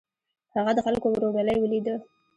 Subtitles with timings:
[0.55, 1.95] هغه د خلکو ورورولي ولیده.